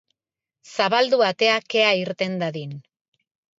[0.77, 2.77] Zabaldu atea kea irten dadin.